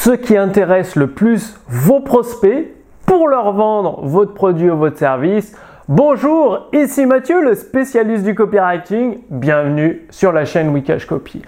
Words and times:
ce 0.00 0.10
qui 0.12 0.36
intéresse 0.36 0.94
le 0.94 1.08
plus 1.08 1.58
vos 1.66 1.98
prospects 1.98 2.72
pour 3.04 3.26
leur 3.26 3.52
vendre 3.52 3.98
votre 4.04 4.32
produit 4.32 4.70
ou 4.70 4.76
votre 4.76 4.96
service. 4.96 5.56
Bonjour, 5.88 6.68
ici 6.72 7.04
Mathieu, 7.04 7.42
le 7.42 7.56
spécialiste 7.56 8.22
du 8.22 8.36
copywriting. 8.36 9.18
Bienvenue 9.28 10.06
sur 10.10 10.30
la 10.30 10.44
chaîne 10.44 10.68
Wikash 10.68 11.04
Copy. 11.04 11.42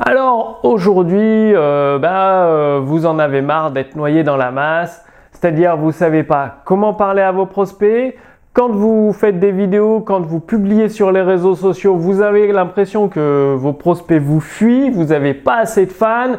Alors 0.00 0.60
aujourd'hui, 0.62 1.54
euh, 1.54 1.98
bah, 1.98 2.46
euh, 2.46 2.80
vous 2.82 3.04
en 3.04 3.18
avez 3.18 3.42
marre 3.42 3.70
d'être 3.70 3.94
noyé 3.96 4.24
dans 4.24 4.38
la 4.38 4.50
masse, 4.50 5.04
c'est-à-dire 5.32 5.76
vous 5.76 5.92
savez 5.92 6.22
pas 6.22 6.62
comment 6.64 6.94
parler 6.94 7.20
à 7.20 7.32
vos 7.32 7.44
prospects. 7.44 8.16
Quand 8.54 8.70
vous 8.70 9.12
faites 9.12 9.38
des 9.38 9.52
vidéos, 9.52 10.00
quand 10.00 10.22
vous 10.22 10.40
publiez 10.40 10.88
sur 10.88 11.12
les 11.12 11.22
réseaux 11.22 11.54
sociaux, 11.54 11.96
vous 11.96 12.22
avez 12.22 12.50
l'impression 12.50 13.08
que 13.08 13.54
vos 13.56 13.74
prospects 13.74 14.20
vous 14.20 14.40
fuient, 14.40 14.90
vous 14.90 15.04
n'avez 15.04 15.34
pas 15.34 15.58
assez 15.58 15.84
de 15.84 15.92
fans, 15.92 16.36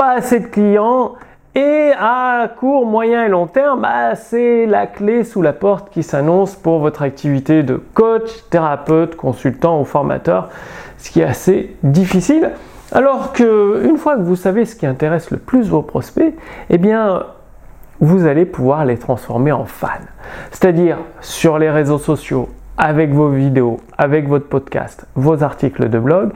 pas 0.00 0.12
assez 0.12 0.40
de 0.40 0.46
clients 0.46 1.12
et 1.54 1.92
à 1.94 2.48
court, 2.58 2.86
moyen 2.86 3.26
et 3.26 3.28
long 3.28 3.46
terme, 3.46 3.82
bah, 3.82 4.14
c'est 4.14 4.64
la 4.64 4.86
clé 4.86 5.24
sous 5.24 5.42
la 5.42 5.52
porte 5.52 5.90
qui 5.90 6.02
s'annonce 6.02 6.56
pour 6.56 6.78
votre 6.78 7.02
activité 7.02 7.62
de 7.62 7.74
coach, 7.92 8.30
thérapeute, 8.48 9.14
consultant 9.14 9.78
ou 9.78 9.84
formateur, 9.84 10.48
ce 10.96 11.10
qui 11.10 11.20
est 11.20 11.24
assez 11.24 11.76
difficile. 11.82 12.52
Alors 12.92 13.34
que 13.34 13.84
une 13.84 13.98
fois 13.98 14.16
que 14.16 14.22
vous 14.22 14.36
savez 14.36 14.64
ce 14.64 14.74
qui 14.74 14.86
intéresse 14.86 15.30
le 15.30 15.36
plus 15.36 15.68
vos 15.68 15.82
prospects, 15.82 16.34
eh 16.70 16.78
bien, 16.78 17.26
vous 18.00 18.24
allez 18.24 18.46
pouvoir 18.46 18.86
les 18.86 18.96
transformer 18.96 19.52
en 19.52 19.66
fans. 19.66 19.88
C'est-à-dire 20.50 20.96
sur 21.20 21.58
les 21.58 21.68
réseaux 21.68 21.98
sociaux, 21.98 22.48
avec 22.78 23.12
vos 23.12 23.28
vidéos, 23.28 23.80
avec 23.98 24.28
votre 24.28 24.48
podcast, 24.48 25.06
vos 25.14 25.42
articles 25.42 25.90
de 25.90 25.98
blog, 25.98 26.30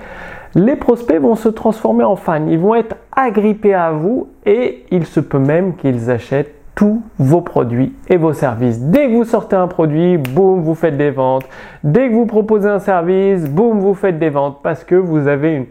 les 0.54 0.76
prospects 0.76 1.20
vont 1.20 1.34
se 1.34 1.48
transformer 1.48 2.04
en 2.04 2.16
fans. 2.16 2.46
Ils 2.46 2.58
vont 2.58 2.74
être 2.74 2.96
agrippés 3.14 3.74
à 3.74 3.90
vous 3.90 4.28
et 4.46 4.84
il 4.90 5.06
se 5.06 5.20
peut 5.20 5.38
même 5.38 5.74
qu'ils 5.74 6.10
achètent 6.10 6.54
tous 6.74 7.02
vos 7.18 7.40
produits 7.40 7.94
et 8.08 8.16
vos 8.16 8.32
services. 8.32 8.80
Dès 8.80 9.08
que 9.08 9.14
vous 9.14 9.24
sortez 9.24 9.56
un 9.56 9.68
produit, 9.68 10.16
boum, 10.16 10.62
vous 10.62 10.74
faites 10.74 10.96
des 10.96 11.10
ventes. 11.10 11.44
Dès 11.82 12.08
que 12.08 12.14
vous 12.14 12.26
proposez 12.26 12.68
un 12.68 12.80
service, 12.80 13.48
boum, 13.48 13.78
vous 13.78 13.94
faites 13.94 14.18
des 14.18 14.30
ventes 14.30 14.58
parce 14.62 14.84
que 14.84 14.94
vous 14.94 15.28
avez 15.28 15.68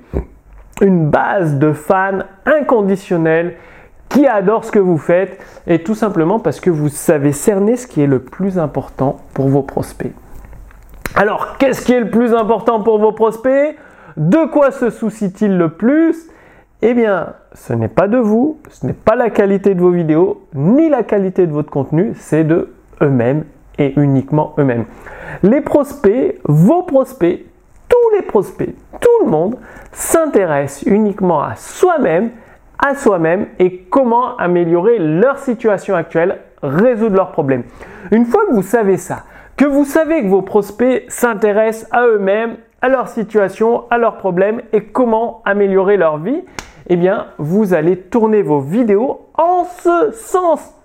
une, 0.81 1.09
base 1.09 1.59
de 1.59 1.71
fans 1.71 2.19
inconditionnels 2.45 3.55
qui 4.09 4.27
adorent 4.27 4.65
ce 4.65 4.71
que 4.71 4.79
vous 4.79 4.97
faites 4.97 5.39
et 5.65 5.79
tout 5.79 5.95
simplement 5.95 6.39
parce 6.39 6.59
que 6.59 6.69
vous 6.69 6.89
savez 6.89 7.31
cerner 7.31 7.77
ce 7.77 7.87
qui 7.87 8.01
est 8.01 8.07
le 8.07 8.19
plus 8.19 8.59
important 8.59 9.17
pour 9.33 9.47
vos 9.47 9.61
prospects. 9.61 10.13
Alors, 11.15 11.57
qu'est-ce 11.57 11.85
qui 11.85 11.93
est 11.93 11.99
le 11.99 12.09
plus 12.09 12.33
important 12.33 12.81
pour 12.81 12.97
vos 12.99 13.11
prospects? 13.11 13.77
De 14.17 14.45
quoi 14.51 14.71
se 14.71 14.89
soucie-t-il 14.89 15.57
le 15.57 15.69
plus? 15.69 16.29
Eh 16.81 16.93
bien, 16.93 17.33
ce 17.53 17.73
n'est 17.73 17.87
pas 17.87 18.07
de 18.07 18.17
vous, 18.17 18.59
ce 18.69 18.85
n'est 18.85 18.93
pas 18.93 19.15
la 19.15 19.29
qualité 19.29 19.73
de 19.73 19.81
vos 19.81 19.91
vidéos, 19.91 20.47
ni 20.53 20.89
la 20.89 21.03
qualité 21.03 21.47
de 21.47 21.51
votre 21.51 21.69
contenu, 21.69 22.13
c'est 22.15 22.43
de 22.43 22.73
eux-mêmes 23.01 23.45
et 23.77 23.93
uniquement 23.99 24.53
eux-mêmes. 24.59 24.85
Les 25.43 25.61
prospects, 25.61 26.39
vos 26.43 26.83
prospects, 26.83 27.45
tous 27.87 28.15
les 28.15 28.21
prospects, 28.21 28.75
tout 28.99 29.25
le 29.25 29.31
monde 29.31 29.55
s'intéresse 29.91 30.83
uniquement 30.85 31.41
à 31.41 31.55
soi-même, 31.55 32.31
à 32.79 32.95
soi-même 32.95 33.47
et 33.59 33.83
comment 33.89 34.35
améliorer 34.37 34.99
leur 34.99 35.37
situation 35.37 35.95
actuelle, 35.95 36.39
résoudre 36.61 37.15
leurs 37.15 37.31
problèmes. 37.31 37.63
Une 38.11 38.25
fois 38.25 38.45
que 38.47 38.53
vous 38.53 38.61
savez 38.61 38.97
ça, 38.97 39.23
que 39.55 39.65
vous 39.65 39.85
savez 39.85 40.21
que 40.23 40.27
vos 40.27 40.41
prospects 40.41 41.05
s'intéressent 41.07 41.87
à 41.91 42.05
eux-mêmes, 42.07 42.57
à 42.83 42.89
leur 42.89 43.07
situation, 43.07 43.85
à 43.89 43.97
leurs 43.97 44.17
problèmes 44.17 44.61
et 44.73 44.83
comment 44.83 45.41
améliorer 45.45 45.95
leur 45.95 46.17
vie, 46.17 46.43
eh 46.87 46.97
bien, 46.97 47.27
vous 47.37 47.73
allez 47.73 47.97
tourner 47.97 48.41
vos 48.41 48.59
vidéos 48.59 49.21
en 49.35 49.63
ce 49.63 50.11
sens. 50.11 50.75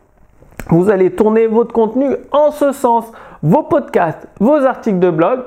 Vous 0.70 0.90
allez 0.90 1.10
tourner 1.10 1.48
votre 1.48 1.72
contenu 1.72 2.06
en 2.30 2.52
ce 2.52 2.70
sens. 2.70 3.10
Vos 3.42 3.64
podcasts, 3.64 4.28
vos 4.38 4.64
articles 4.64 5.00
de 5.00 5.10
blog 5.10 5.40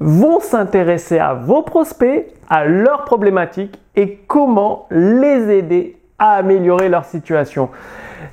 vont 0.00 0.40
s'intéresser 0.40 1.20
à 1.20 1.34
vos 1.34 1.62
prospects, 1.62 2.26
à 2.48 2.64
leurs 2.64 3.04
problématiques 3.04 3.78
et 3.94 4.16
comment 4.26 4.86
les 4.90 5.50
aider 5.50 6.01
améliorer 6.30 6.88
leur 6.88 7.04
situation. 7.04 7.68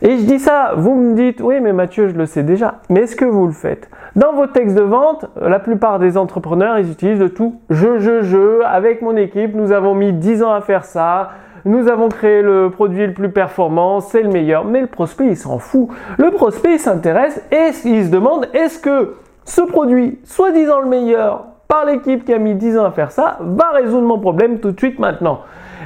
Et 0.01 0.17
je 0.17 0.23
dis 0.23 0.39
ça, 0.39 0.73
vous 0.77 0.95
me 0.95 1.15
dites, 1.15 1.41
oui, 1.41 1.59
mais 1.59 1.73
Mathieu, 1.73 2.07
je 2.07 2.15
le 2.15 2.25
sais 2.25 2.43
déjà. 2.43 2.75
Mais 2.89 3.01
est-ce 3.01 3.15
que 3.15 3.25
vous 3.25 3.45
le 3.45 3.51
faites? 3.51 3.89
Dans 4.15 4.33
vos 4.33 4.47
textes 4.47 4.75
de 4.75 4.81
vente, 4.81 5.25
la 5.41 5.59
plupart 5.59 5.99
des 5.99 6.17
entrepreneurs, 6.17 6.79
ils 6.79 6.91
utilisent 6.91 7.19
de 7.19 7.27
tout. 7.27 7.59
Je, 7.69 7.99
je, 7.99 8.21
je, 8.21 8.63
avec 8.63 9.01
mon 9.01 9.15
équipe, 9.17 9.55
nous 9.55 9.71
avons 9.71 9.95
mis 9.95 10.13
10 10.13 10.43
ans 10.43 10.53
à 10.53 10.61
faire 10.61 10.85
ça. 10.85 11.31
Nous 11.65 11.89
avons 11.89 12.07
créé 12.07 12.41
le 12.41 12.69
produit 12.69 13.05
le 13.05 13.13
plus 13.13 13.29
performant, 13.29 13.99
c'est 13.99 14.21
le 14.21 14.29
meilleur. 14.29 14.63
Mais 14.63 14.79
le 14.79 14.87
prospect, 14.87 15.27
il 15.27 15.37
s'en 15.37 15.59
fout. 15.59 15.89
Le 16.17 16.31
prospect, 16.31 16.75
il 16.75 16.79
s'intéresse 16.79 17.43
et 17.51 17.71
il 17.85 18.05
se 18.05 18.09
demande, 18.09 18.47
est-ce 18.53 18.79
que 18.79 19.15
ce 19.43 19.61
produit, 19.61 20.19
soi-disant 20.23 20.79
le 20.79 20.87
meilleur, 20.87 21.45
par 21.67 21.85
l'équipe 21.85 22.23
qui 22.23 22.33
a 22.33 22.39
mis 22.39 22.55
10 22.55 22.77
ans 22.77 22.85
à 22.85 22.91
faire 22.91 23.11
ça, 23.11 23.37
va 23.41 23.71
résoudre 23.71 24.07
mon 24.07 24.19
problème 24.19 24.59
tout 24.59 24.71
de 24.71 24.79
suite 24.79 24.97
maintenant? 24.99 25.41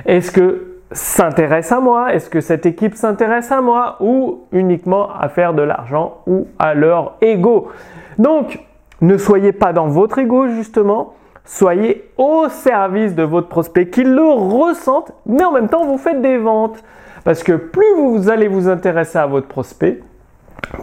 Est-ce 0.05 0.31
que 0.31 0.72
s'intéresse 0.93 1.71
à 1.71 1.79
moi? 1.79 2.13
Est-ce 2.13 2.29
que 2.29 2.41
cette 2.41 2.65
équipe 2.65 2.95
s'intéresse 2.95 3.51
à 3.51 3.61
moi? 3.61 3.97
Ou 3.99 4.41
uniquement 4.51 5.09
à 5.13 5.29
faire 5.29 5.53
de 5.53 5.61
l'argent 5.61 6.17
ou 6.27 6.47
à 6.59 6.73
leur 6.73 7.17
ego? 7.21 7.69
Donc, 8.17 8.59
ne 9.01 9.17
soyez 9.17 9.51
pas 9.51 9.73
dans 9.73 9.87
votre 9.87 10.19
ego 10.19 10.47
justement, 10.47 11.13
soyez 11.45 12.09
au 12.17 12.47
service 12.47 13.15
de 13.15 13.23
votre 13.23 13.49
prospect, 13.49 13.89
qu'il 13.89 14.13
le 14.13 14.23
ressente, 14.23 15.11
mais 15.25 15.43
en 15.43 15.51
même 15.51 15.67
temps 15.67 15.85
vous 15.85 15.97
faites 15.97 16.21
des 16.21 16.37
ventes. 16.37 16.81
Parce 17.25 17.43
que 17.43 17.53
plus 17.53 17.95
vous 17.97 18.29
allez 18.29 18.47
vous 18.47 18.69
intéresser 18.69 19.17
à 19.17 19.25
votre 19.25 19.47
prospect, 19.47 19.99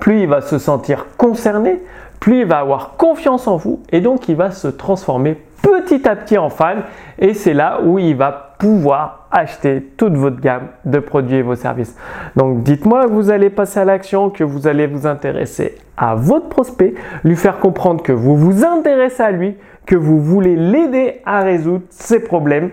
plus 0.01 0.23
il 0.23 0.29
va 0.29 0.41
se 0.41 0.59
sentir 0.59 1.07
concerné, 1.17 1.83
plus 2.19 2.41
il 2.41 2.47
va 2.47 2.59
avoir 2.59 2.97
confiance 2.97 3.47
en 3.47 3.57
vous 3.57 3.81
et 3.91 4.01
donc 4.01 4.29
il 4.29 4.37
va 4.37 4.51
se 4.51 4.69
transformer 4.69 5.41
petit 5.63 6.09
à 6.09 6.17
petit 6.17 6.39
en 6.39 6.51
fan 6.51 6.83
et 7.19 7.35
c'est 7.35 7.55
là 7.55 7.81
où 7.83 7.99
il 7.99 8.17
va 8.17 8.55
pouvoir 8.59 9.29
acheter 9.31 9.93
toute 9.97 10.15
votre 10.15 10.41
gamme 10.41 10.69
de 10.85 10.99
produits 10.99 11.37
et 11.37 11.43
vos 11.43 11.55
services. 11.55 11.97
Donc 12.37 12.63
dites-moi 12.63 13.07
que 13.07 13.13
vous 13.13 13.31
allez 13.31 13.51
passer 13.51 13.81
à 13.81 13.85
l'action, 13.85 14.31
que 14.31 14.45
vous 14.45 14.67
allez 14.67 14.87
vous 14.87 15.07
intéresser 15.07 15.77
à 15.97 16.15
votre 16.15 16.49
prospect, 16.49 16.95
lui 17.25 17.37
faire 17.37 17.59
comprendre 17.59 18.03
que 18.03 18.13
vous 18.13 18.37
vous 18.37 18.65
intéressez 18.65 19.23
à 19.23 19.31
lui, 19.31 19.57
que 19.87 19.97
vous 19.97 20.21
voulez 20.21 20.57
l'aider 20.57 21.21
à 21.25 21.41
résoudre 21.41 21.85
ses 21.91 22.21
problèmes. 22.21 22.71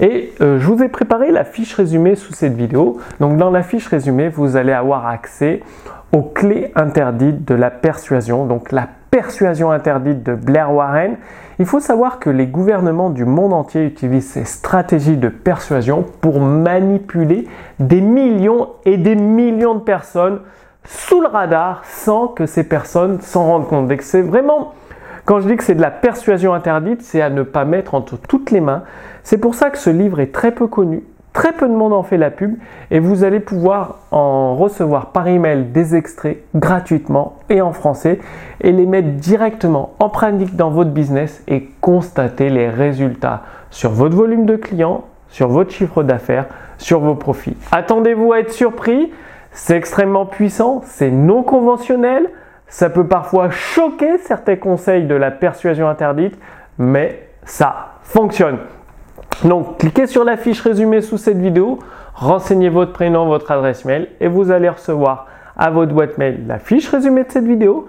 Et 0.00 0.32
euh, 0.40 0.58
je 0.58 0.66
vous 0.66 0.82
ai 0.82 0.88
préparé 0.88 1.30
la 1.30 1.44
fiche 1.44 1.74
résumée 1.74 2.14
sous 2.14 2.32
cette 2.32 2.54
vidéo. 2.54 2.98
Donc 3.20 3.36
dans 3.36 3.50
la 3.50 3.62
fiche 3.62 3.86
résumée, 3.86 4.28
vous 4.28 4.56
allez 4.56 4.72
avoir 4.72 5.06
accès 5.06 5.60
aux 6.12 6.22
clés 6.22 6.72
interdites 6.74 7.46
de 7.46 7.54
la 7.54 7.70
persuasion. 7.70 8.46
Donc 8.46 8.72
la 8.72 8.88
persuasion 9.12 9.70
interdite 9.70 10.22
de 10.22 10.34
Blair 10.34 10.72
Warren. 10.72 11.16
Il 11.58 11.66
faut 11.66 11.80
savoir 11.80 12.18
que 12.18 12.30
les 12.30 12.46
gouvernements 12.46 13.10
du 13.10 13.26
monde 13.26 13.52
entier 13.52 13.84
utilisent 13.84 14.30
ces 14.30 14.46
stratégies 14.46 15.18
de 15.18 15.28
persuasion 15.28 16.04
pour 16.22 16.40
manipuler 16.40 17.46
des 17.78 18.00
millions 18.00 18.70
et 18.86 18.96
des 18.96 19.14
millions 19.14 19.74
de 19.74 19.80
personnes 19.80 20.40
sous 20.86 21.20
le 21.20 21.28
radar 21.28 21.84
sans 21.84 22.26
que 22.26 22.46
ces 22.46 22.64
personnes 22.64 23.20
s'en 23.20 23.44
rendent 23.44 23.68
compte. 23.68 23.92
c'est 24.00 24.22
vraiment, 24.22 24.72
quand 25.26 25.40
je 25.40 25.48
dis 25.48 25.56
que 25.56 25.62
c'est 25.62 25.74
de 25.74 25.82
la 25.82 25.90
persuasion 25.90 26.54
interdite, 26.54 27.02
c'est 27.02 27.20
à 27.20 27.28
ne 27.28 27.42
pas 27.42 27.66
mettre 27.66 27.94
entre 27.94 28.16
toutes 28.16 28.50
les 28.50 28.62
mains. 28.62 28.82
C'est 29.24 29.38
pour 29.38 29.54
ça 29.54 29.68
que 29.68 29.78
ce 29.78 29.90
livre 29.90 30.20
est 30.20 30.32
très 30.32 30.52
peu 30.52 30.66
connu 30.66 31.04
Très 31.32 31.52
peu 31.52 31.66
de 31.66 31.72
monde 31.72 31.94
en 31.94 32.02
fait 32.02 32.18
la 32.18 32.30
pub 32.30 32.56
et 32.90 32.98
vous 32.98 33.24
allez 33.24 33.40
pouvoir 33.40 34.00
en 34.10 34.54
recevoir 34.54 35.12
par 35.12 35.28
email 35.28 35.64
des 35.64 35.96
extraits 35.96 36.44
gratuitement 36.54 37.38
et 37.48 37.62
en 37.62 37.72
français 37.72 38.18
et 38.60 38.70
les 38.70 38.84
mettre 38.84 39.08
directement 39.12 39.94
en 39.98 40.10
pratique 40.10 40.56
dans 40.56 40.70
votre 40.70 40.90
business 40.90 41.42
et 41.48 41.70
constater 41.80 42.50
les 42.50 42.68
résultats 42.68 43.44
sur 43.70 43.92
votre 43.92 44.14
volume 44.14 44.44
de 44.44 44.56
clients, 44.56 45.04
sur 45.28 45.48
votre 45.48 45.70
chiffre 45.70 46.02
d'affaires, 46.02 46.46
sur 46.76 47.00
vos 47.00 47.14
profits. 47.14 47.56
Attendez-vous 47.70 48.34
à 48.34 48.40
être 48.40 48.52
surpris, 48.52 49.10
c'est 49.52 49.76
extrêmement 49.76 50.26
puissant, 50.26 50.82
c'est 50.84 51.10
non 51.10 51.42
conventionnel, 51.42 52.28
ça 52.68 52.90
peut 52.90 53.06
parfois 53.06 53.48
choquer 53.48 54.18
certains 54.18 54.56
conseils 54.56 55.06
de 55.06 55.14
la 55.14 55.30
persuasion 55.30 55.88
interdite, 55.88 56.38
mais 56.78 57.26
ça 57.44 57.92
fonctionne. 58.02 58.58
Donc, 59.44 59.78
cliquez 59.78 60.06
sur 60.06 60.24
la 60.24 60.36
fiche 60.36 60.60
résumée 60.60 61.00
sous 61.00 61.18
cette 61.18 61.38
vidéo, 61.38 61.80
renseignez 62.14 62.68
votre 62.68 62.92
prénom, 62.92 63.26
votre 63.26 63.50
adresse 63.50 63.84
mail 63.84 64.08
et 64.20 64.28
vous 64.28 64.50
allez 64.50 64.68
recevoir 64.68 65.26
à 65.56 65.70
votre 65.70 65.92
boîte 65.92 66.16
mail 66.16 66.44
la 66.46 66.58
fiche 66.58 66.88
résumée 66.88 67.24
de 67.24 67.30
cette 67.30 67.46
vidéo 67.46 67.88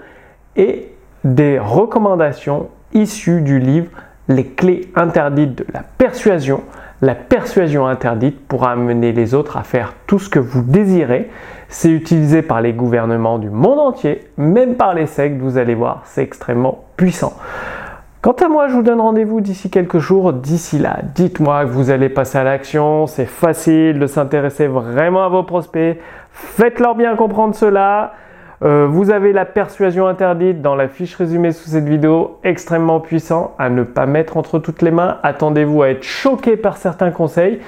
et 0.55 0.91
des 1.23 1.59
recommandations 1.59 2.69
issues 2.93 3.41
du 3.41 3.59
livre 3.59 3.89
Les 4.27 4.45
clés 4.45 4.91
interdites 4.95 5.55
de 5.55 5.65
la 5.73 5.83
persuasion. 5.97 6.61
La 7.01 7.15
persuasion 7.15 7.85
interdite 7.85 8.39
pour 8.47 8.65
amener 8.65 9.11
les 9.11 9.33
autres 9.33 9.57
à 9.57 9.63
faire 9.63 9.93
tout 10.07 10.19
ce 10.19 10.29
que 10.29 10.39
vous 10.39 10.61
désirez. 10.61 11.29
C'est 11.67 11.91
utilisé 11.91 12.41
par 12.41 12.61
les 12.61 12.73
gouvernements 12.73 13.39
du 13.39 13.49
monde 13.49 13.79
entier, 13.79 14.21
même 14.37 14.75
par 14.75 14.93
les 14.93 15.05
sectes, 15.05 15.41
vous 15.41 15.57
allez 15.57 15.75
voir, 15.75 16.01
c'est 16.05 16.23
extrêmement 16.23 16.85
puissant. 16.95 17.33
Quant 18.23 18.31
à 18.31 18.47
moi, 18.47 18.69
je 18.69 18.75
vous 18.75 18.83
donne 18.83 19.01
rendez-vous 19.01 19.41
d'ici 19.41 19.69
quelques 19.69 19.97
jours. 19.97 20.31
D'ici 20.31 20.79
là, 20.79 20.99
dites-moi 21.13 21.65
que 21.65 21.71
vous 21.71 21.89
allez 21.89 22.07
passer 22.07 22.37
à 22.37 22.45
l'action. 22.45 23.05
C'est 23.05 23.25
facile 23.25 23.99
de 23.99 24.07
s'intéresser 24.07 24.67
vraiment 24.67 25.25
à 25.25 25.27
vos 25.27 25.43
prospects. 25.43 25.99
Faites-leur 26.31 26.95
bien 26.95 27.17
comprendre 27.17 27.53
cela. 27.53 28.13
Euh, 28.63 28.87
vous 28.89 29.11
avez 29.11 29.33
la 29.33 29.43
persuasion 29.43 30.07
interdite 30.07 30.61
dans 30.61 30.73
la 30.73 30.87
fiche 30.87 31.15
résumée 31.15 31.51
sous 31.51 31.67
cette 31.67 31.89
vidéo, 31.89 32.37
extrêmement 32.45 33.01
puissant 33.01 33.55
à 33.59 33.69
ne 33.69 33.83
pas 33.83 34.05
mettre 34.05 34.37
entre 34.37 34.57
toutes 34.57 34.81
les 34.81 34.91
mains. 34.91 35.17
Attendez-vous 35.21 35.81
à 35.81 35.89
être 35.89 36.03
choqué 36.03 36.55
par 36.55 36.77
certains 36.77 37.11
conseils. 37.11 37.59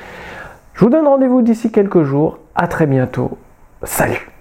Je 0.74 0.86
vous 0.86 0.90
donne 0.90 1.06
rendez-vous 1.06 1.42
d'ici 1.42 1.70
quelques 1.70 2.04
jours. 2.04 2.40
À 2.56 2.70
très 2.70 2.86
bientôt. 2.86 3.38
Salut 3.84 4.35